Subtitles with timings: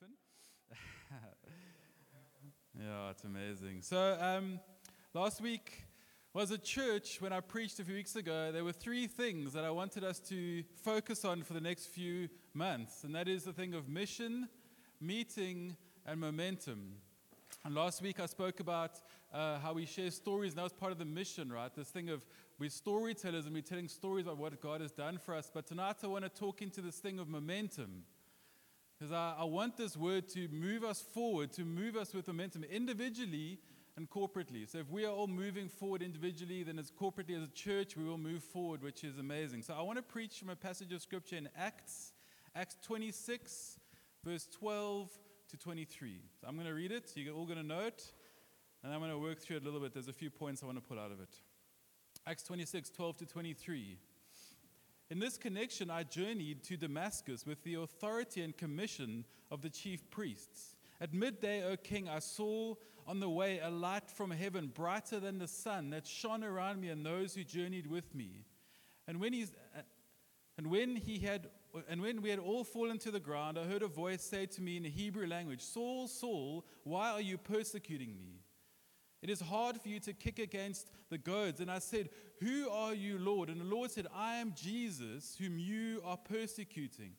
[0.00, 0.14] happen.
[2.78, 3.82] yeah, it's amazing.
[3.82, 4.60] So, um,
[5.14, 5.84] last week
[6.34, 8.52] was a church when I preached a few weeks ago.
[8.52, 12.28] There were three things that I wanted us to focus on for the next few
[12.52, 14.48] months, and that is the thing of mission,
[15.00, 16.96] meeting, and momentum.
[17.64, 19.00] And last week I spoke about
[19.32, 21.74] uh, how we share stories, and that was part of the mission, right?
[21.74, 22.22] This thing of
[22.58, 25.50] we're storytellers and we're telling stories about what God has done for us.
[25.52, 28.04] But tonight I want to talk into this thing of momentum.
[28.98, 32.64] Because I, I want this word to move us forward, to move us with momentum
[32.64, 33.58] individually
[33.96, 34.70] and corporately.
[34.70, 38.04] So if we are all moving forward individually, then as corporately as a church, we
[38.04, 39.62] will move forward, which is amazing.
[39.62, 42.12] So I want to preach from a passage of scripture in Acts,
[42.54, 43.78] Acts 26,
[44.24, 45.10] verse 12
[45.50, 46.20] to 23.
[46.40, 47.12] So I'm going to read it.
[47.14, 48.12] You're all going to know it.
[48.82, 49.92] And I'm going to work through it a little bit.
[49.92, 51.34] There's a few points I want to pull out of it.
[52.26, 53.98] Acts 26, 12 to 23.
[55.08, 60.10] In this connection, I journeyed to Damascus with the authority and commission of the chief
[60.10, 60.74] priests.
[61.00, 62.74] At midday, O king, I saw
[63.06, 66.88] on the way a light from heaven, brighter than the sun, that shone around me
[66.88, 68.44] and those who journeyed with me.
[69.06, 69.52] And when, he's,
[70.58, 71.48] and when he had
[71.88, 74.62] and when we had all fallen to the ground, I heard a voice say to
[74.62, 78.35] me in the Hebrew language, Saul, Saul, why are you persecuting me?
[79.22, 81.60] It is hard for you to kick against the goads.
[81.60, 83.48] And I said, Who are you, Lord?
[83.48, 87.12] And the Lord said, I am Jesus, whom you are persecuting.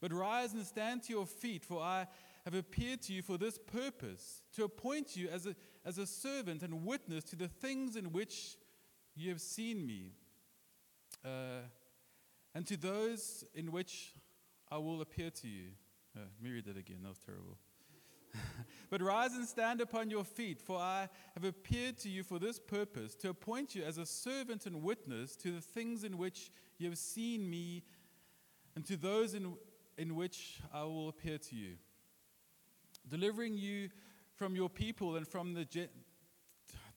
[0.00, 2.06] But rise and stand to your feet, for I
[2.44, 6.62] have appeared to you for this purpose, to appoint you as a, as a servant
[6.62, 8.56] and witness to the things in which
[9.14, 10.14] you have seen me,
[11.24, 11.68] uh,
[12.54, 14.14] and to those in which
[14.70, 15.68] I will appear to you.
[16.16, 17.58] Uh, let me read that again, that was terrible.
[18.90, 22.58] but rise and stand upon your feet, for I have appeared to you for this
[22.58, 26.88] purpose, to appoint you as a servant and witness to the things in which you
[26.88, 27.82] have seen me,
[28.74, 29.54] and to those in,
[29.98, 31.76] in which I will appear to you,
[33.08, 33.90] delivering you
[34.34, 35.66] from your people and from the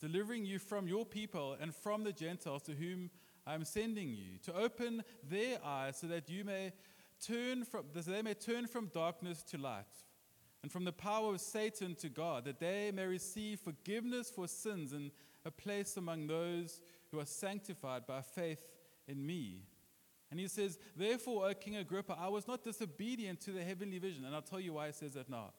[0.02, 3.10] delivering you from your people and from the Gentiles to whom
[3.48, 6.74] I am sending you, to open their eyes so that you may
[7.26, 9.86] turn from so they may turn from darkness to light
[10.66, 14.94] and from the power of Satan to God, that they may receive forgiveness for sins
[14.94, 15.12] and
[15.46, 16.82] a place among those
[17.12, 18.58] who are sanctified by faith
[19.08, 19.60] in me.
[20.32, 24.26] And he says, Therefore, O King Agrippa, I was not disobedient to the heavenly vision.
[24.26, 25.54] And I'll tell you why he says that now.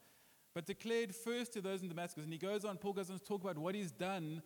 [0.54, 2.24] But declared first to those in Damascus.
[2.24, 4.42] And he goes on, Paul goes on to talk about what he's done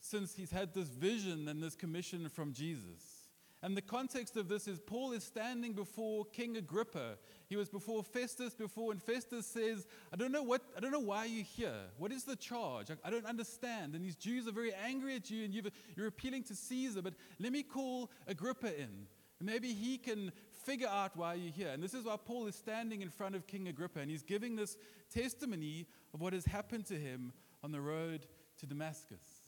[0.00, 3.19] since he's had this vision and this commission from Jesus.
[3.62, 7.18] And the context of this is Paul is standing before King Agrippa.
[7.46, 10.98] He was before Festus before, and Festus says, I don't know what I don't know
[10.98, 11.82] why you're here.
[11.98, 12.90] What is the charge?
[12.90, 13.94] I, I don't understand.
[13.94, 15.62] And these Jews are very angry at you, and you
[15.98, 19.06] are appealing to Caesar, but let me call Agrippa in.
[19.42, 20.32] Maybe he can
[20.64, 21.68] figure out why you're here.
[21.68, 24.56] And this is why Paul is standing in front of King Agrippa, and he's giving
[24.56, 24.78] this
[25.12, 27.32] testimony of what has happened to him
[27.62, 28.26] on the road
[28.58, 29.39] to Damascus.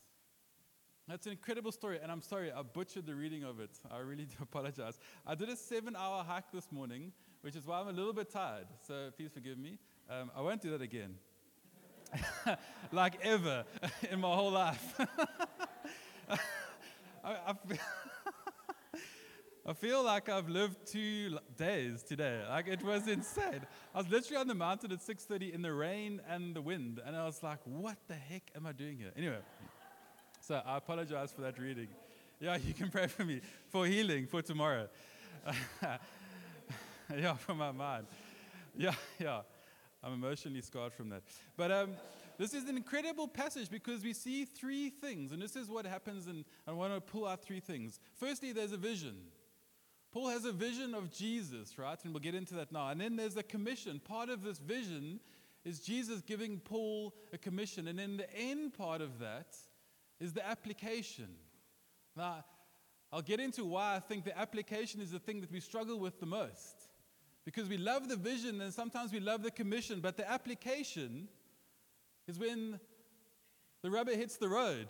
[1.08, 3.70] That's an incredible story, and I'm sorry, I butchered the reading of it.
[3.90, 4.98] I really do apologize.
[5.26, 8.30] I did a seven hour hike this morning, which is why I'm a little bit
[8.30, 9.78] tired, so please forgive me.
[10.08, 11.16] Um, I won't do that again.
[12.92, 13.64] like ever
[14.10, 15.00] in my whole life.
[17.24, 17.54] I,
[19.66, 22.42] I, feel like I've lived two days today.
[22.48, 23.62] Like it was insane.
[23.94, 27.16] I was literally on the mountain at 6:30 in the rain and the wind, and
[27.16, 29.40] I was like, "What the heck am I doing here?" Anyway.
[30.52, 31.88] So I apologize for that reading.
[32.38, 33.40] Yeah, you can pray for me
[33.70, 34.86] for healing for tomorrow.
[37.16, 38.04] yeah, for my mind.
[38.76, 39.40] Yeah, yeah.
[40.04, 41.22] I'm emotionally scarred from that.
[41.56, 41.92] But um,
[42.36, 46.26] this is an incredible passage because we see three things, and this is what happens,
[46.26, 47.98] and I want to pull out three things.
[48.20, 49.16] Firstly, there's a vision.
[50.12, 51.96] Paul has a vision of Jesus, right?
[52.04, 52.90] And we'll get into that now.
[52.90, 54.02] And then there's a commission.
[54.04, 55.18] Part of this vision
[55.64, 57.88] is Jesus giving Paul a commission.
[57.88, 59.56] And then the end part of that
[60.22, 61.28] is the application.
[62.16, 62.44] Now,
[63.12, 66.20] I'll get into why I think the application is the thing that we struggle with
[66.20, 66.76] the most.
[67.44, 71.26] Because we love the vision and sometimes we love the commission, but the application
[72.28, 72.78] is when
[73.82, 74.86] the rubber hits the road.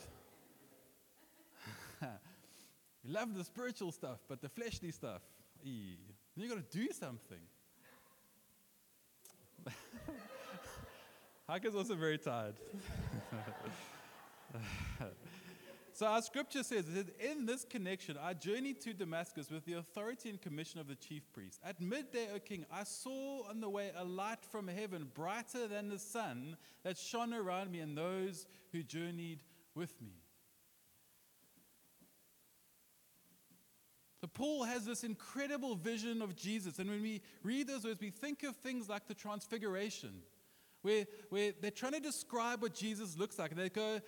[2.03, 5.23] we love the spiritual stuff, but the fleshly stuff,
[5.65, 7.39] you've got to do something.
[11.49, 12.57] Hike is also very tired.
[16.03, 20.31] so our scripture says, "It In this connection, I journeyed to Damascus with the authority
[20.31, 21.61] and commission of the chief priest.
[21.63, 25.91] At midday, O king, I saw on the way a light from heaven, brighter than
[25.91, 29.45] the sun, that shone around me and those who journeyed
[29.77, 30.15] with me.
[34.23, 36.81] So Paul has this incredible vision of Jesus.
[36.81, 40.23] And when we read those words, we think of things like the transfiguration,
[40.81, 43.53] where, where they're trying to describe what Jesus looks like.
[43.53, 44.01] And they go,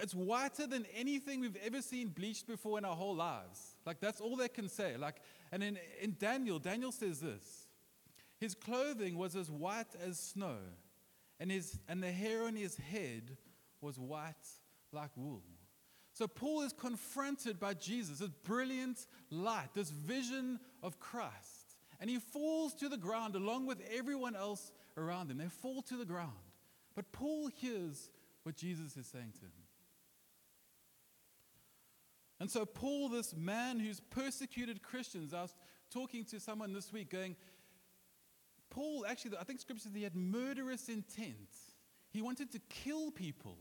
[0.00, 3.76] it's whiter than anything we've ever seen bleached before in our whole lives.
[3.86, 4.96] Like that's all they can say.
[4.96, 5.16] Like,
[5.52, 7.66] and in, in Daniel, Daniel says this.
[8.38, 10.56] His clothing was as white as snow,
[11.38, 13.36] and, his, and the hair on his head
[13.82, 14.34] was white
[14.92, 15.42] like wool.
[16.14, 21.76] So Paul is confronted by Jesus, this brilliant light, this vision of Christ.
[22.00, 25.38] And he falls to the ground along with everyone else around him.
[25.38, 26.32] They fall to the ground.
[26.94, 28.10] But Paul hears
[28.42, 29.59] what Jesus is saying to him.
[32.40, 35.54] And so, Paul, this man who's persecuted Christians, I was
[35.90, 37.36] talking to someone this week going,
[38.70, 41.50] Paul, actually, I think scripture says he had murderous intent.
[42.10, 43.58] He wanted to kill people.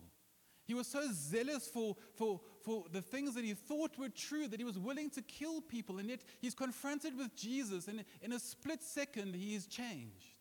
[0.65, 4.59] He was so zealous for, for, for the things that he thought were true that
[4.59, 5.97] he was willing to kill people.
[5.97, 10.35] And yet he's confronted with Jesus, and in a split second, he is changed.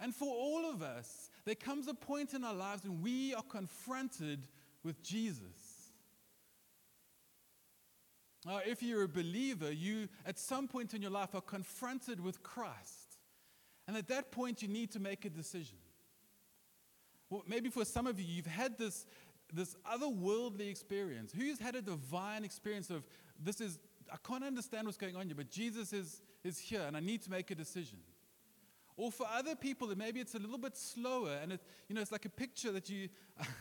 [0.00, 3.42] And for all of us, there comes a point in our lives when we are
[3.42, 4.48] confronted
[4.82, 5.63] with Jesus.
[8.44, 12.42] Now, if you're a believer, you at some point in your life are confronted with
[12.42, 13.16] Christ.
[13.88, 15.78] And at that point, you need to make a decision.
[17.30, 19.06] Well, maybe for some of you, you've had this,
[19.52, 21.32] this otherworldly experience.
[21.32, 23.04] Who's had a divine experience of
[23.42, 23.78] this is,
[24.12, 27.22] I can't understand what's going on here, but Jesus is, is here and I need
[27.22, 27.98] to make a decision.
[28.96, 32.12] Or for other people, maybe it's a little bit slower, and it, you know, it's
[32.12, 33.08] like a picture that you.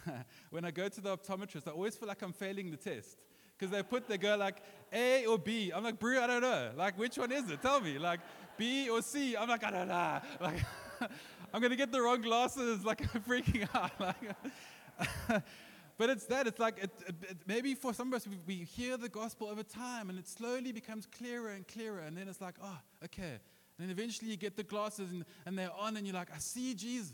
[0.52, 3.18] when I go to the optometrist, I always feel like I'm failing the test
[3.64, 4.58] because they put they go like
[4.92, 5.72] A or B.
[5.74, 6.72] I'm like, Brew, I don't know.
[6.76, 7.62] Like, which one is it?
[7.62, 7.98] Tell me.
[7.98, 8.20] Like,
[8.58, 9.38] B or C.
[9.38, 10.20] I'm like, I don't know.
[10.42, 10.60] Like,
[11.54, 12.84] I'm going to get the wrong glasses.
[12.84, 13.92] Like, I'm freaking out.
[14.00, 15.44] Like,
[15.98, 16.48] but it's that.
[16.48, 19.64] It's like, it, it, maybe for some of us, we, we hear the gospel over
[19.64, 22.00] time and it slowly becomes clearer and clearer.
[22.00, 23.40] And then it's like, oh, okay.
[23.78, 26.40] And then eventually you get the glasses and, and they're on and you're like, I
[26.40, 27.14] see Jesus.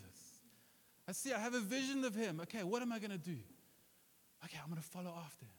[1.07, 2.39] I see, I have a vision of him.
[2.41, 3.37] Okay, what am I going to do?
[4.45, 5.58] Okay, I'm going to follow after him.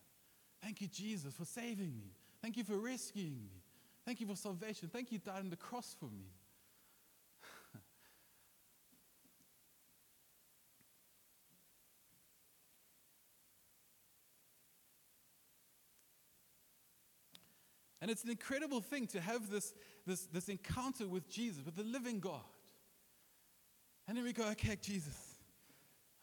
[0.62, 2.12] Thank you, Jesus, for saving me.
[2.42, 3.62] Thank you for rescuing me.
[4.04, 4.88] Thank you for salvation.
[4.92, 6.32] Thank you, died on the cross for me.
[18.02, 19.74] And it's an incredible thing to have this,
[20.06, 22.40] this, this encounter with Jesus, with the living God.
[24.08, 25.36] And then we go, okay, Jesus,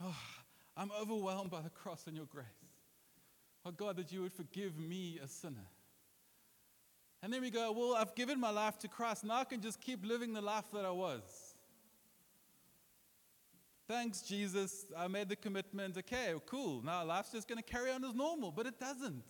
[0.03, 0.15] oh,
[0.75, 2.45] I'm overwhelmed by the cross and your grace.
[3.67, 5.67] Oh, God, that you would forgive me, a sinner.
[7.21, 9.25] And then we go, well, I've given my life to Christ.
[9.25, 11.55] Now I can just keep living the life that I was.
[13.89, 14.85] Thanks, Jesus.
[14.97, 15.97] I made the commitment.
[15.97, 16.81] Okay, cool.
[16.81, 19.25] Now life's just going to carry on as normal, but it doesn't.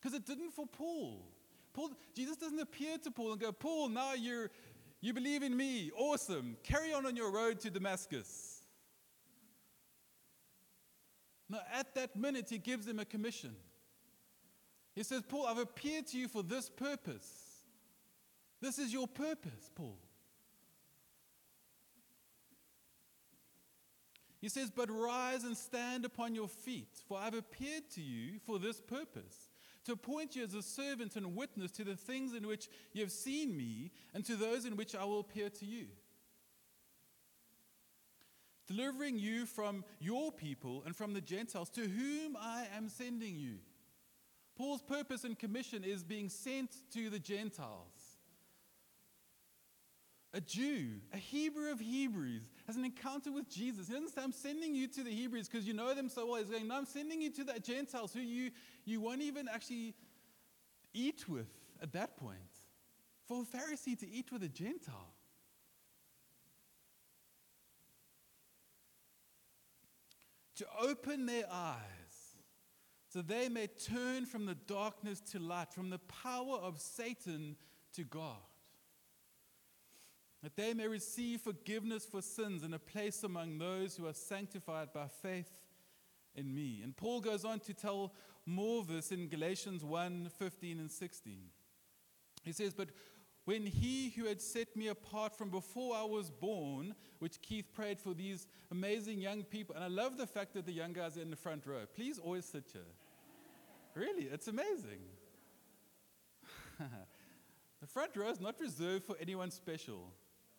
[0.00, 1.24] Because it didn't for Paul.
[1.72, 1.90] Paul.
[2.14, 4.50] Jesus doesn't appear to Paul and go, Paul, now you're,
[5.00, 5.90] you believe in me.
[5.96, 6.56] Awesome.
[6.62, 8.57] Carry on on your road to Damascus.
[11.48, 13.54] Now, at that minute, he gives him a commission.
[14.94, 17.28] He says, Paul, I've appeared to you for this purpose.
[18.60, 19.98] This is your purpose, Paul.
[24.40, 28.58] He says, But rise and stand upon your feet, for I've appeared to you for
[28.58, 29.48] this purpose
[29.84, 33.10] to appoint you as a servant and witness to the things in which you have
[33.12, 35.86] seen me and to those in which I will appear to you.
[38.68, 43.56] Delivering you from your people and from the Gentiles to whom I am sending you.
[44.56, 48.18] Paul's purpose and commission is being sent to the Gentiles.
[50.34, 53.88] A Jew, a Hebrew of Hebrews, has an encounter with Jesus.
[53.88, 56.36] He doesn't say, I'm sending you to the Hebrews because you know them so well.
[56.36, 58.50] He's going, No, I'm sending you to the Gentiles who you,
[58.84, 59.94] you won't even actually
[60.92, 61.48] eat with
[61.80, 62.38] at that point.
[63.26, 65.14] For a Pharisee to eat with a Gentile.
[70.58, 71.78] To open their eyes
[73.08, 77.56] so they may turn from the darkness to light, from the power of Satan
[77.94, 78.36] to God
[80.42, 84.92] that they may receive forgiveness for sins and a place among those who are sanctified
[84.92, 85.50] by faith
[86.34, 86.80] in me.
[86.82, 88.12] And Paul goes on to tell
[88.46, 91.40] more of this in Galatians 1 15 and 16.
[92.44, 92.90] He says, But
[93.48, 97.98] when he who had set me apart from before I was born, which Keith prayed
[97.98, 101.22] for these amazing young people, and I love the fact that the young guys are
[101.22, 101.86] in the front row.
[101.96, 102.82] Please always sit here.
[103.94, 105.00] really, it's amazing.
[106.78, 110.12] the front row is not reserved for anyone special.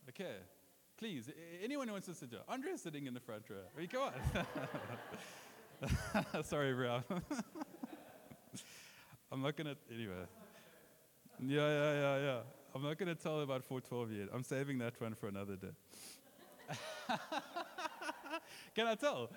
[0.10, 0.38] Okay.
[0.98, 1.30] Please,
[1.64, 2.42] anyone who wants to sit down.
[2.50, 3.58] Andrea's sitting in the front row.
[3.72, 4.10] I mean, come
[6.34, 6.44] on.
[6.44, 7.04] Sorry, bro.
[9.32, 10.26] I'm not going to, anyway.
[11.40, 12.40] Yeah, yeah, yeah, yeah.
[12.76, 14.28] I'm not going to tell about 412 yet.
[14.34, 15.70] I'm saving that one for another day.
[18.76, 19.32] Can I tell?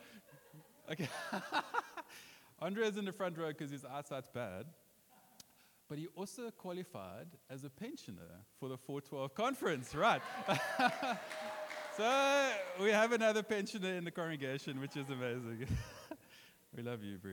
[0.90, 1.08] Okay.
[2.60, 4.66] Andre's in the front row because his eyesight's bad.
[5.88, 10.22] But he also qualified as a pensioner for the 412 conference, right?
[11.96, 15.66] so we have another pensioner in the congregation, which is amazing.
[16.76, 17.32] we love you, bro.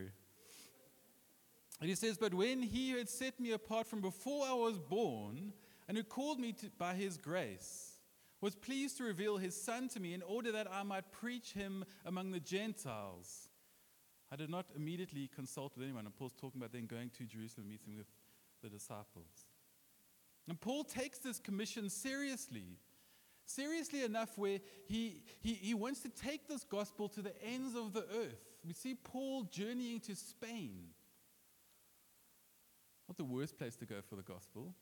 [1.79, 5.53] And he says, But when he had set me apart from before I was born,
[5.89, 7.97] and who called me to, by his grace,
[8.41, 11.83] was pleased to reveal his son to me in order that I might preach him
[12.05, 13.49] among the Gentiles.
[14.31, 16.05] I did not immediately consult with anyone.
[16.05, 18.05] And Paul's talking about then going to Jerusalem, meeting with
[18.61, 19.47] the disciples.
[20.47, 22.77] And Paul takes this commission seriously.
[23.45, 27.93] Seriously enough, where he, he, he wants to take this gospel to the ends of
[27.93, 28.45] the earth.
[28.63, 30.89] We see Paul journeying to Spain.
[33.07, 34.75] Not the worst place to go for the gospel.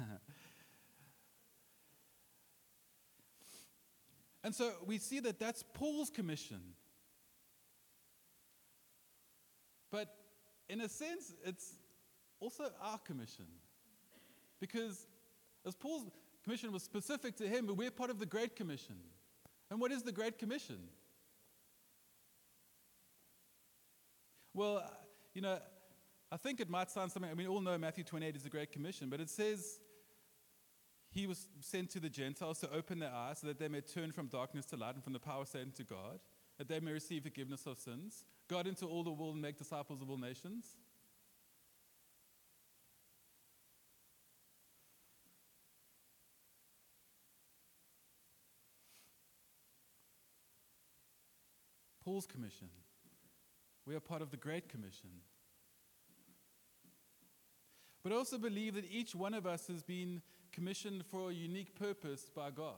[4.44, 6.60] and so we see that that's Paul's commission.
[9.90, 10.14] But
[10.68, 11.74] in a sense, it's
[12.38, 13.46] also our commission.
[14.60, 15.06] Because
[15.66, 16.04] as Paul's
[16.44, 18.96] commission was specific to him, but we're part of the Great Commission.
[19.70, 20.78] And what is the Great Commission?
[24.54, 24.88] Well, uh,
[25.34, 25.58] you know,
[26.32, 28.50] I think it might sound something, I mean, we all know Matthew 28 is the
[28.50, 29.78] Great Commission, but it says
[31.10, 34.12] he was sent to the Gentiles to open their eyes so that they may turn
[34.12, 36.20] from darkness to light and from the power of Satan to God,
[36.58, 39.58] that they may receive forgiveness of sins, go out into all the world and make
[39.58, 40.76] disciples of all nations.
[52.04, 52.68] Paul's commission.
[53.86, 55.10] We are part of the Great Commission.
[58.02, 61.74] But I also believe that each one of us has been commissioned for a unique
[61.74, 62.74] purpose by God.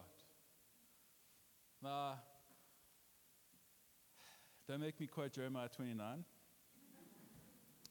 [1.82, 2.20] Now,
[4.68, 6.24] don't make me quote Jeremiah 29.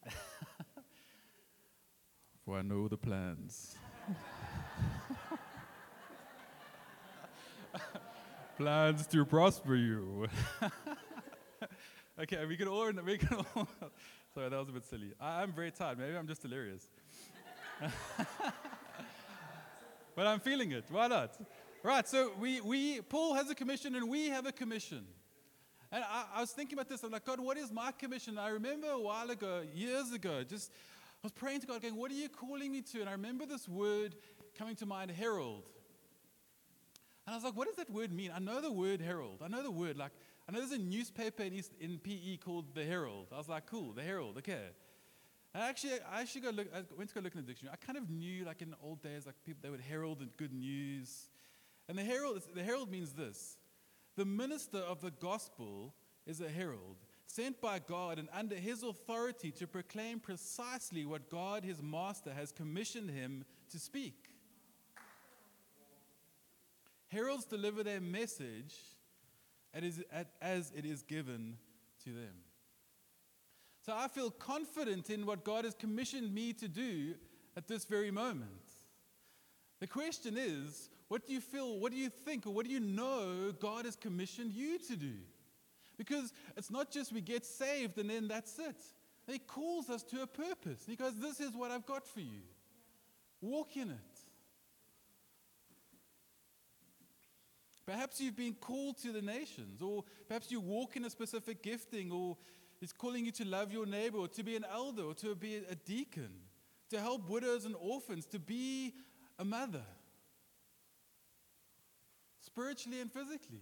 [2.46, 3.76] for I know the plans.
[8.58, 10.28] plans to prosper you.
[12.22, 13.68] okay, we can all, we can all
[14.34, 15.12] sorry, that was a bit silly.
[15.20, 15.98] I, I'm very tired.
[15.98, 16.88] Maybe I'm just delirious.
[20.22, 20.86] But I'm feeling it.
[20.92, 21.36] Why not?
[21.82, 25.04] Right, so we, we, Paul has a commission and we have a commission.
[25.92, 27.02] And I, I was thinking about this.
[27.02, 28.38] I'm like, God, what is my commission?
[28.38, 32.12] I remember a while ago, years ago, just I was praying to God, going, What
[32.12, 33.00] are you calling me to?
[33.00, 34.14] And I remember this word
[34.56, 35.64] coming to mind, herald.
[37.26, 38.30] And I was like, What does that word mean?
[38.32, 39.42] I know the word herald.
[39.44, 39.98] I know the word.
[39.98, 40.12] Like,
[40.48, 43.30] I know there's a newspaper in, East, in PE called The Herald.
[43.34, 44.68] I was like, Cool, The Herald, okay.
[45.54, 47.78] And actually, I actually look, I went to go look in the dictionary.
[47.82, 50.30] I kind of knew, like in the old days, like people, they would herald the
[50.38, 51.28] good news.
[51.90, 53.58] And the herald, the herald means this
[54.16, 55.94] the minister of the gospel
[56.26, 61.64] is a herald, sent by God and under his authority to proclaim precisely what God,
[61.64, 64.30] his master, has commissioned him to speak.
[67.08, 68.76] Heralds deliver their message
[70.42, 71.58] as it is given
[72.06, 72.36] to them.
[73.86, 77.16] So I feel confident in what God has commissioned me to do
[77.58, 78.52] at this very moment.
[79.80, 82.80] The question is, what do you feel, what do you think, or what do you
[82.80, 85.14] know God has commissioned you to do?
[85.98, 88.78] Because it's not just we get saved and then that's it.
[89.28, 90.84] He calls us to a purpose.
[90.88, 92.42] He goes, This is what I've got for you.
[93.42, 93.98] Walk in it.
[97.86, 102.12] Perhaps you've been called to the nations, or perhaps you walk in a specific gifting,
[102.12, 102.38] or
[102.82, 105.58] He's calling you to love your neighbor, or to be an elder, or to be
[105.58, 106.32] a deacon,
[106.90, 108.96] to help widows and orphans, to be
[109.38, 109.84] a mother,
[112.40, 113.62] spiritually and physically.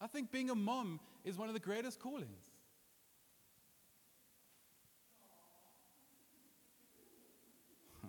[0.00, 2.48] I think being a mom is one of the greatest callings.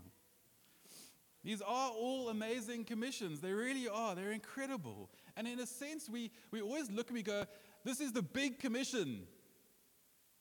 [1.44, 3.42] These are all amazing commissions.
[3.42, 4.16] They really are.
[4.16, 5.10] They're incredible.
[5.36, 7.44] And in a sense, we, we always look and we go,
[7.84, 9.28] this is the big commission.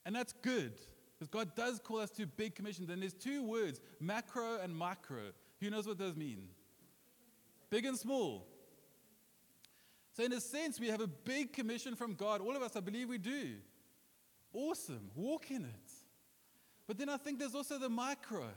[0.04, 0.72] And that's good
[1.18, 2.88] because God does call us to big commissions.
[2.90, 5.32] And there's two words macro and micro.
[5.60, 6.48] Who knows what those mean?
[7.68, 8.46] Big and small.
[10.12, 12.40] So, in a sense, we have a big commission from God.
[12.40, 13.54] All of us, I believe we do.
[14.52, 15.10] Awesome.
[15.14, 15.92] Walk in it.
[16.86, 18.48] But then I think there's also the micro.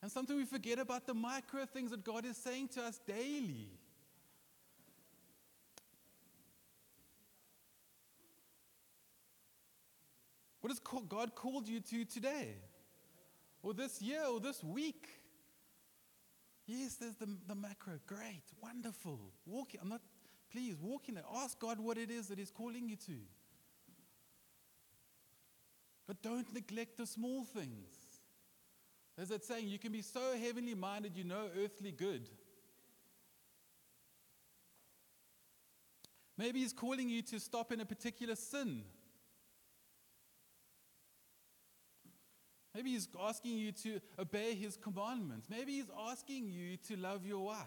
[0.00, 3.77] And sometimes we forget about the micro things that God is saying to us daily.
[10.60, 12.56] What has God called you to today?
[13.62, 15.08] or this year or this week.
[16.66, 17.94] Yes, there's the, the macro.
[18.06, 19.20] Great, wonderful.
[19.46, 19.70] Walk.
[19.80, 20.02] I'm not.
[20.50, 21.24] Please walk in it.
[21.34, 23.18] Ask God what it is that He's calling you to.
[26.06, 27.94] But don't neglect the small things.
[29.16, 32.30] There's that saying, you can be so heavenly minded you no earthly good.
[36.38, 38.84] Maybe He's calling you to stop in a particular sin.
[42.74, 45.48] Maybe He's asking you to obey His commandments.
[45.50, 47.66] Maybe He's asking you to love your wife.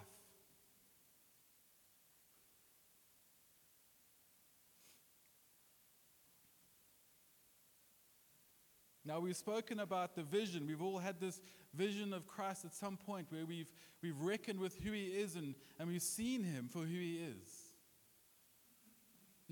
[9.03, 10.67] Now, we've spoken about the vision.
[10.67, 11.41] We've all had this
[11.73, 15.55] vision of Christ at some point where we've, we've reckoned with who he is and,
[15.79, 17.60] and we've seen him for who he is.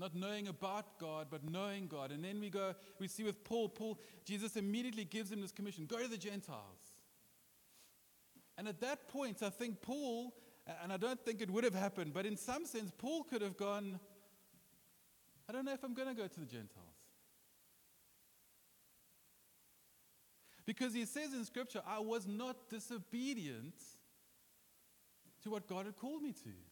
[0.00, 2.10] Not knowing about God, but knowing God.
[2.10, 5.84] And then we go, we see with Paul, Paul, Jesus immediately gives him this commission
[5.84, 6.94] go to the Gentiles.
[8.56, 10.32] And at that point, I think Paul,
[10.82, 13.58] and I don't think it would have happened, but in some sense, Paul could have
[13.58, 14.00] gone,
[15.46, 16.86] I don't know if I'm going to go to the Gentiles.
[20.64, 23.74] Because he says in Scripture, I was not disobedient
[25.42, 26.69] to what God had called me to.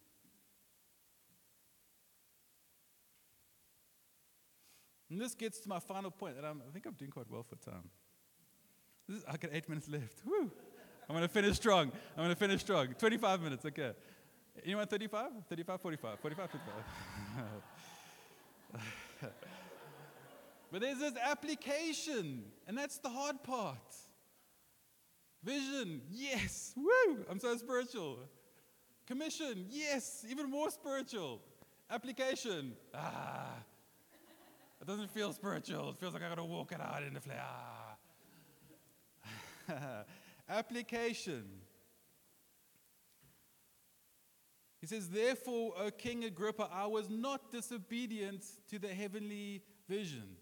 [5.11, 7.43] And this gets to my final point, and I'm, i think I'm doing quite well
[7.43, 7.89] for time.
[9.09, 10.25] Is, I got eight minutes left.
[10.25, 10.51] Woo!
[11.09, 11.91] I'm going to finish strong.
[12.17, 12.89] I'm going to finish strong.
[12.99, 13.93] 25 minutes, okay.
[14.65, 15.31] Anyone 35?
[15.49, 16.75] 35, 45, 45, 55.
[20.71, 23.77] But there's this application, and that's the hard part.
[25.43, 28.19] Vision, yes, woo, I'm so spiritual.
[29.07, 31.41] Commission, yes, even more spiritual.
[31.91, 33.55] Application, ah,
[34.81, 35.91] it doesn't feel spiritual.
[35.91, 37.39] It feels like I gotta walk it out in the flesh.
[39.69, 40.05] Ah.
[40.49, 41.45] Application.
[44.81, 50.37] He says, Therefore, O King Agrippa, I was not disobedient to the heavenly vision.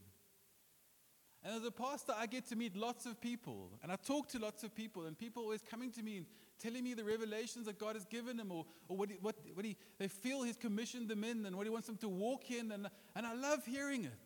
[1.43, 4.39] And as a pastor, I get to meet lots of people, and I talk to
[4.39, 6.27] lots of people, and people always coming to me and
[6.59, 9.65] telling me the revelations that God has given them, or, or what, he, what, what
[9.65, 12.73] he, they feel He's commissioned them in, and what He wants them to walk in,
[12.73, 14.26] and, and I love hearing it.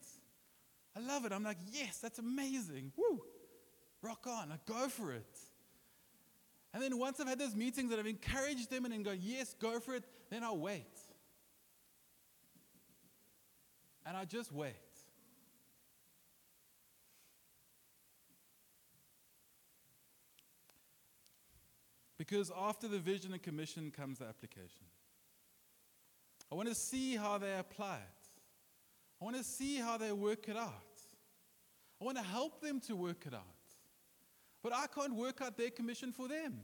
[0.96, 1.32] I love it.
[1.32, 2.92] I'm like, yes, that's amazing.
[2.96, 3.20] Woo!
[4.02, 4.50] Rock on.
[4.52, 5.38] I go for it.
[6.72, 9.54] And then once I've had those meetings and I've encouraged them and then go, yes,
[9.60, 10.86] go for it, then I'll wait.
[14.06, 14.74] And I just wait.
[22.18, 24.84] Because after the vision and commission comes the application.
[26.52, 28.19] I want to see how they apply it.
[29.20, 30.72] I want to see how they work it out.
[32.00, 33.42] I want to help them to work it out.
[34.62, 36.60] But I can't work out their commission for them.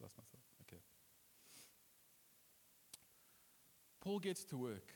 [0.00, 0.42] Lost myself.
[0.62, 0.80] Okay.
[4.00, 4.92] Paul gets to work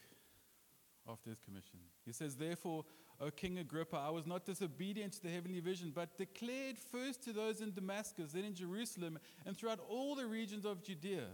[1.10, 1.78] after his commission.
[2.04, 2.84] He says, Therefore,
[3.20, 7.32] O King Agrippa, I was not disobedient to the heavenly vision, but declared first to
[7.32, 11.26] those in Damascus, then in Jerusalem, and throughout all the regions of Judea,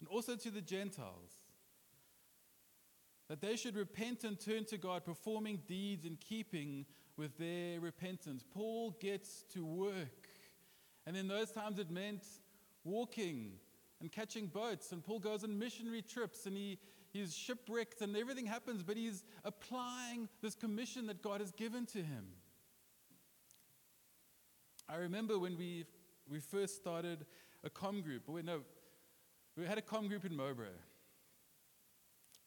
[0.00, 1.36] and also to the Gentiles,
[3.28, 6.84] that they should repent and turn to God, performing deeds in keeping
[7.16, 8.42] with their repentance.
[8.42, 10.28] Paul gets to work.
[11.06, 12.24] And in those times, it meant
[12.82, 13.52] walking
[14.00, 14.90] and catching boats.
[14.90, 16.78] And Paul goes on missionary trips and he
[17.12, 21.98] he's shipwrecked and everything happens, but he's applying this commission that God has given to
[21.98, 22.26] him.
[24.88, 25.84] I remember when we,
[26.28, 27.26] we first started
[27.62, 28.60] a com group, we, no,
[29.56, 30.66] we had a com group in Mowbray.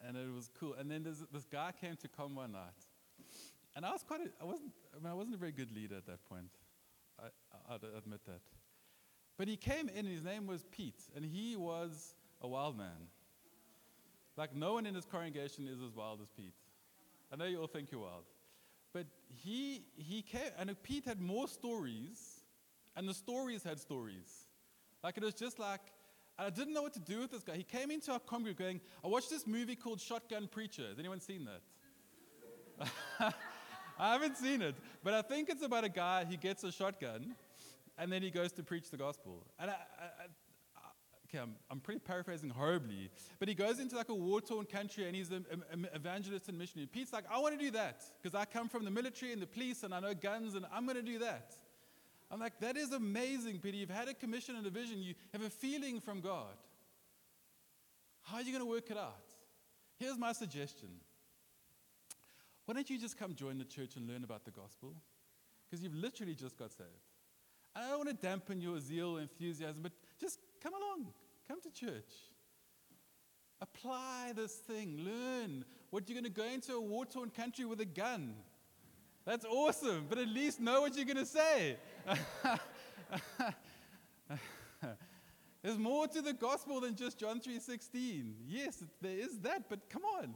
[0.06, 0.74] And it was cool.
[0.74, 2.62] And then this guy came to com one night.
[3.76, 5.96] And I was quite, a, I wasn't, I mean, I wasn't a very good leader
[5.96, 6.50] at that point.
[7.20, 8.42] I, I'd admit that.
[9.38, 13.08] But he came in, his name was Pete, and he was a wild man.
[14.36, 16.54] Like, no one in this congregation is as wild as Pete.
[17.32, 18.26] I know you all think you're wild.
[18.94, 22.44] But he, he came, and Pete had more stories,
[22.96, 24.48] and the stories had stories.
[25.04, 25.82] Like, it was just like,
[26.38, 27.56] I didn't know what to do with this guy.
[27.56, 30.88] He came into our congregation going, I watched this movie called Shotgun Preacher.
[30.90, 31.62] Has anyone seen that?
[34.00, 37.36] I haven't seen it, but I think it's about a guy, he gets a shotgun,
[37.98, 39.46] and then he goes to preach the gospel.
[39.60, 40.26] And I, I,
[41.34, 45.06] okay, I'm, I'm pretty paraphrasing horribly, but he goes into like a war torn country
[45.06, 45.46] and he's an
[45.94, 46.88] evangelist and missionary.
[46.88, 49.48] Pete's like, I want to do that because I come from the military and the
[49.48, 51.56] police and I know guns and I'm going to do that.
[52.32, 53.78] I'm like, that is amazing, Peter.
[53.78, 56.56] You've had a commission and a vision, you have a feeling from God.
[58.24, 59.26] How are you going to work it out?
[59.98, 60.90] Here's my suggestion.
[62.66, 64.94] Why don't you just come join the church and learn about the gospel?
[65.70, 66.90] Because you've literally just got saved.
[67.76, 71.12] I don't want to dampen your zeal, and enthusiasm, but just come along.
[71.48, 72.12] Come to church.
[73.62, 75.00] Apply this thing.
[75.06, 78.36] Learn what you're going to go into a war torn country with a gun.
[79.26, 81.78] That's awesome, but at least know what you're going to say.
[85.64, 88.34] There's more to the gospel than just John 3:16.
[88.46, 90.36] Yes, there is that, but come on.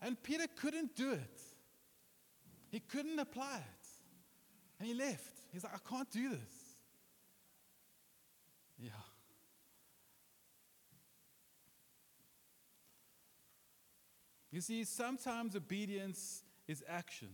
[0.00, 1.40] And Peter couldn't do it.
[2.70, 3.88] He couldn't apply it.
[4.78, 5.32] And he left.
[5.52, 6.76] He's like, I can't do this.
[8.78, 8.90] Yeah.
[14.56, 17.28] You see, sometimes obedience is action.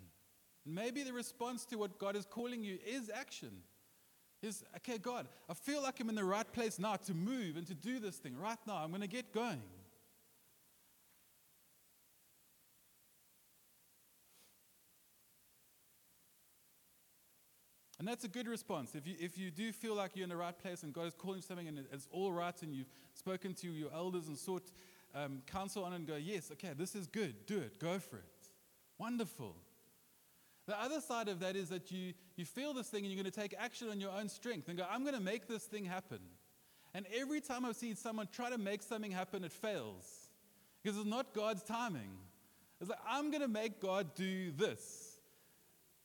[0.67, 3.63] Maybe the response to what God is calling you is action.
[4.43, 7.65] Is, okay, God, I feel like I'm in the right place now to move and
[7.69, 8.37] to do this thing.
[8.37, 9.63] Right now, I'm going to get going.
[18.01, 18.97] And that's a good response.
[18.97, 21.15] If you, if you do feel like you're in the right place and God is
[21.15, 24.73] calling something and it's all right and you've spoken to your elders and sought
[25.15, 28.17] um, counsel on it and go, yes, okay, this is good, do it, go for
[28.17, 28.25] it.
[28.99, 29.57] Wonderful.
[30.67, 33.33] The other side of that is that you, you feel this thing and you're going
[33.33, 35.85] to take action on your own strength and go, I'm going to make this thing
[35.85, 36.21] happen.
[36.95, 40.29] And every time I've seen someone try to make something happen, it fails
[40.83, 42.11] because it's not God's timing.
[42.81, 45.17] It's like, I'm going to make God do this.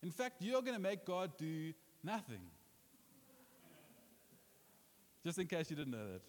[0.01, 2.41] In fact, you're going to make God do Nothing.
[5.25, 6.21] Just in case you didn't know that.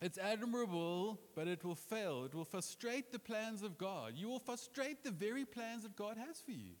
[0.00, 2.24] It's admirable, but it will fail.
[2.24, 4.12] It will frustrate the plans of God.
[4.14, 6.74] You will frustrate the very plans that God has for you.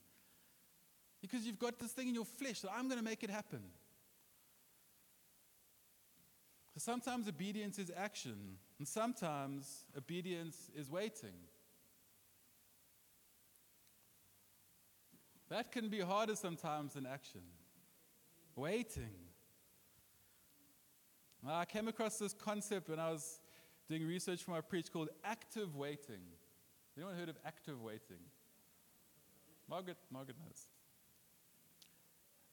[1.20, 3.62] Because you've got this thing in your flesh that I'm going to make it happen.
[6.74, 11.34] So sometimes obedience is action, and sometimes obedience is waiting.
[15.48, 17.40] That can be harder sometimes than action.
[18.54, 19.27] Waiting.
[21.46, 23.40] I came across this concept when I was
[23.88, 26.20] doing research for my preach called active waiting.
[26.96, 28.18] Anyone heard of active waiting?
[29.68, 30.66] Margaret, Margaret knows.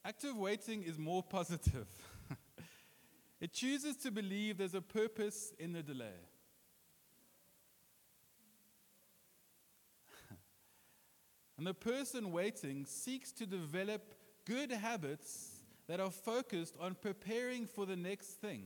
[0.03, 1.87] Active waiting is more positive.
[3.41, 6.19] it chooses to believe there's a purpose in the delay.
[11.57, 14.13] And the person waiting seeks to develop
[14.45, 15.54] good habits
[15.87, 18.65] that are focused on preparing for the next thing.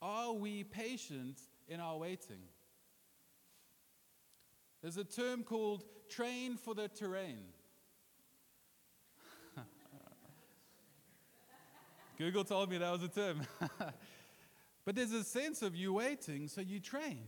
[0.00, 2.42] Are we patient in our waiting?
[4.80, 7.40] There's a term called train for the terrain.
[12.16, 13.42] Google told me that was a term.
[14.84, 17.24] but there's a sense of you waiting, so you train.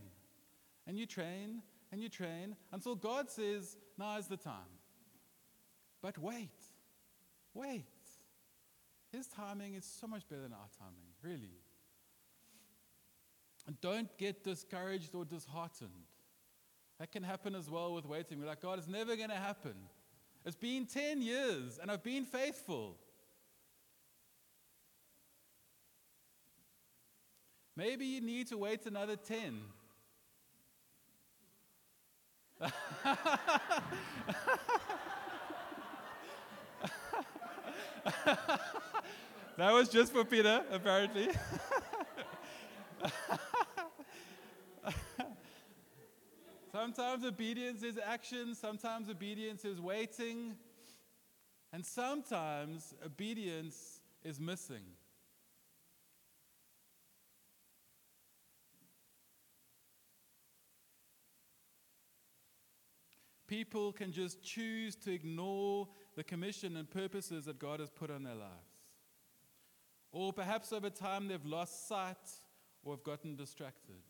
[0.87, 4.53] And you train and you train until God says, now is the time.
[6.01, 6.49] But wait,
[7.53, 7.85] wait.
[9.11, 11.59] His timing is so much better than our timing, really.
[13.67, 15.91] And don't get discouraged or disheartened.
[16.99, 18.39] That can happen as well with waiting.
[18.39, 19.73] We're like, God, it's never going to happen.
[20.45, 22.97] It's been 10 years and I've been faithful.
[27.75, 29.61] Maybe you need to wait another 10
[39.57, 41.29] that was just for Peter, apparently.
[46.71, 50.55] sometimes obedience is action, sometimes obedience is waiting,
[51.73, 54.83] and sometimes obedience is missing.
[63.51, 65.85] People can just choose to ignore
[66.15, 68.77] the commission and purposes that God has put on their lives.
[70.13, 72.15] Or perhaps over time they've lost sight
[72.81, 74.03] or have gotten distracted.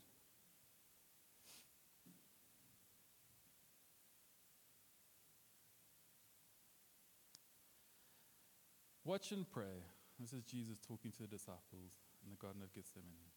[9.03, 9.81] Watch and pray.
[10.19, 13.31] This is Jesus talking to the disciples in the Garden of Gethsemane.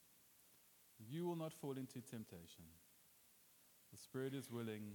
[1.09, 2.65] You will not fall into temptation.
[3.91, 4.93] The spirit is willing,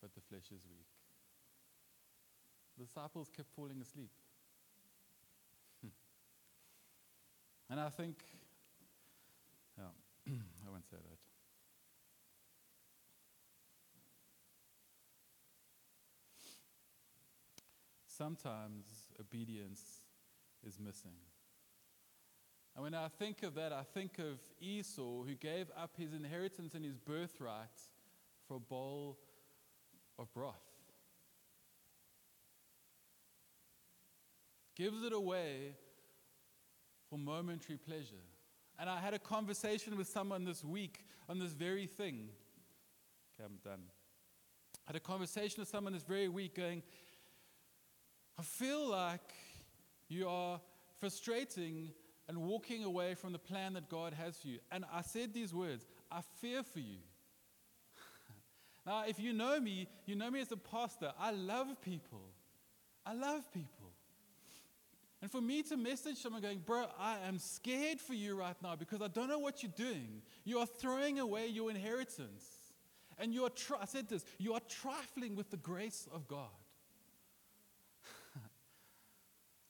[0.00, 0.86] but the flesh is weak.
[2.76, 4.10] The disciples kept falling asleep.
[5.82, 5.88] Hmm.
[7.70, 8.16] and I think,
[9.76, 9.84] yeah,
[10.66, 11.18] I won't say that.
[18.06, 18.84] Sometimes
[19.20, 19.82] obedience
[20.66, 21.12] is missing.
[22.74, 26.74] And when I think of that, I think of Esau, who gave up his inheritance
[26.74, 27.66] and his birthright
[28.46, 29.18] for a bowl
[30.18, 30.56] of broth.
[34.76, 35.74] Gives it away
[37.08, 38.24] for momentary pleasure.
[38.78, 42.28] And I had a conversation with someone this week on this very thing.
[43.34, 43.82] Okay, I'm done.
[44.86, 46.82] I had a conversation with someone this very week going,
[48.38, 49.34] I feel like
[50.08, 50.60] you are
[51.00, 51.90] frustrating
[52.28, 54.58] and walking away from the plan that God has for you.
[54.70, 56.98] And I said these words I fear for you.
[58.88, 61.12] Now, if you know me, you know me as a pastor.
[61.20, 62.22] I love people.
[63.04, 63.92] I love people.
[65.20, 68.76] And for me to message someone going, Bro, I am scared for you right now
[68.76, 70.22] because I don't know what you're doing.
[70.44, 72.46] You are throwing away your inheritance.
[73.18, 76.48] And you are, tri- I said this, you are trifling with the grace of God.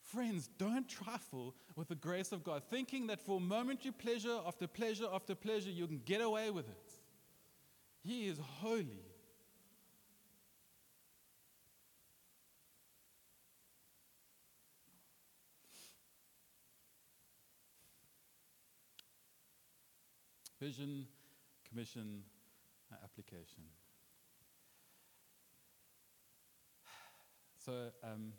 [0.03, 5.09] Friends, don't trifle with the grace of God, thinking that for momentary pleasure after pleasure
[5.13, 6.93] after pleasure, you can get away with it.
[8.05, 9.08] He is holy.
[20.61, 21.07] Vision,
[21.69, 22.23] commission,
[23.05, 23.65] application.
[27.65, 28.33] So, um,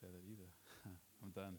[0.00, 0.48] say that either.
[1.22, 1.56] I'm done.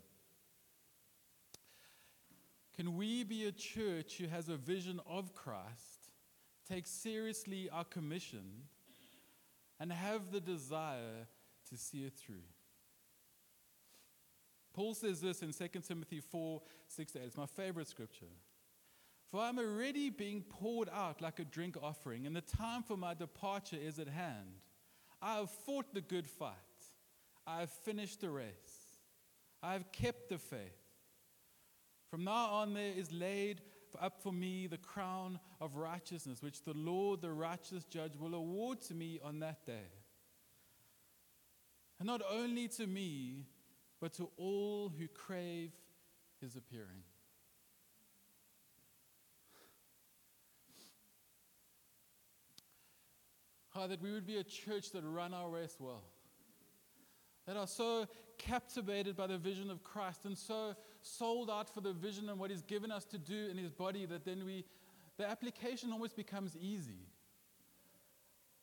[2.76, 6.14] Can we be a church who has a vision of Christ,
[6.68, 8.64] take seriously our commission,
[9.80, 11.28] and have the desire
[11.70, 12.48] to see it through?
[14.80, 17.22] Paul says this in 2 Timothy 4 6 8.
[17.26, 18.32] It's my favorite scripture.
[19.30, 23.14] For I'm already being poured out like a drink offering, and the time for my
[23.14, 24.62] departure is at hand.
[25.22, 26.54] I have fought the good fight.
[27.46, 29.02] I have finished the race.
[29.62, 30.62] I have kept the faith.
[32.10, 33.60] From now on, there is laid
[34.00, 38.80] up for me the crown of righteousness, which the Lord, the righteous judge, will award
[38.84, 39.92] to me on that day.
[42.00, 43.44] And not only to me,
[44.00, 45.72] but to all who crave
[46.42, 47.04] his appearing.
[53.76, 56.04] Oh, that we would be a church that run our race well
[57.50, 58.08] that are so
[58.38, 62.52] captivated by the vision of Christ and so sold out for the vision and what
[62.52, 64.66] He's given us to do in His body that then we,
[65.18, 67.08] the application almost becomes easy.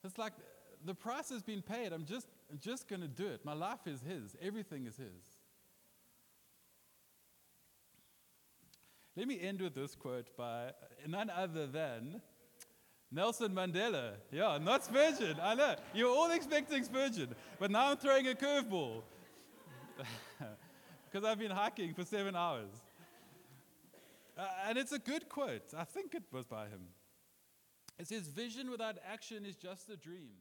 [0.04, 0.34] It's like
[0.84, 1.92] the price has been paid.
[1.92, 2.28] I'm just,
[2.60, 3.44] just going to do it.
[3.44, 5.36] My life is His, everything is His.
[9.16, 10.72] Let me end with this quote by
[11.06, 12.20] none other than
[13.10, 14.12] Nelson Mandela.
[14.30, 15.36] Yeah, not Spurgeon.
[15.42, 15.74] I know.
[15.94, 17.34] You're all expecting Spurgeon.
[17.58, 19.02] But now I'm throwing a curveball.
[21.08, 22.68] Because I've been hiking for seven hours.
[24.36, 25.72] Uh, and it's a good quote.
[25.74, 26.88] I think it was by him.
[27.98, 30.32] It says, Vision without action is just a dream.